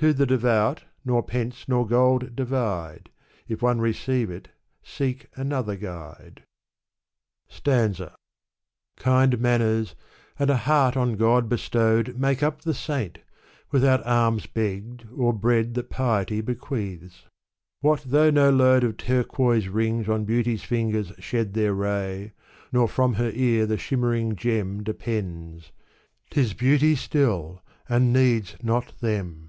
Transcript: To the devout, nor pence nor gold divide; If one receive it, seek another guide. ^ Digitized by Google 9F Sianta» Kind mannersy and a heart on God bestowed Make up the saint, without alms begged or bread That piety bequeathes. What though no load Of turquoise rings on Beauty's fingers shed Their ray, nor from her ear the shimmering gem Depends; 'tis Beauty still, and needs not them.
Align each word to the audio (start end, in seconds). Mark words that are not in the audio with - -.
To 0.00 0.12
the 0.12 0.26
devout, 0.26 0.84
nor 1.06 1.22
pence 1.22 1.66
nor 1.68 1.86
gold 1.86 2.36
divide; 2.36 3.08
If 3.48 3.62
one 3.62 3.80
receive 3.80 4.28
it, 4.28 4.50
seek 4.82 5.28
another 5.36 5.74
guide. 5.74 6.42
^ 7.50 7.50
Digitized 7.50 7.64
by 7.64 7.82
Google 7.86 8.04
9F 8.04 8.10
Sianta» 8.10 8.14
Kind 8.98 9.32
mannersy 9.38 9.94
and 10.38 10.50
a 10.50 10.56
heart 10.58 10.98
on 10.98 11.14
God 11.16 11.48
bestowed 11.48 12.18
Make 12.18 12.42
up 12.42 12.60
the 12.60 12.74
saint, 12.74 13.20
without 13.70 14.04
alms 14.04 14.44
begged 14.44 15.06
or 15.16 15.32
bread 15.32 15.72
That 15.72 15.88
piety 15.88 16.42
bequeathes. 16.42 17.22
What 17.80 18.02
though 18.06 18.28
no 18.30 18.50
load 18.50 18.84
Of 18.84 18.98
turquoise 18.98 19.68
rings 19.68 20.10
on 20.10 20.26
Beauty's 20.26 20.62
fingers 20.62 21.12
shed 21.20 21.54
Their 21.54 21.72
ray, 21.72 22.32
nor 22.70 22.86
from 22.86 23.14
her 23.14 23.30
ear 23.32 23.64
the 23.64 23.78
shimmering 23.78 24.36
gem 24.36 24.82
Depends; 24.82 25.72
'tis 26.28 26.52
Beauty 26.52 26.94
still, 26.96 27.62
and 27.88 28.12
needs 28.12 28.56
not 28.62 28.92
them. 29.00 29.44